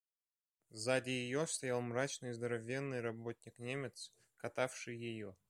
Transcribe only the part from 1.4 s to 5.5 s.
стоял мрачный здоровенный работник Немец, катавший её.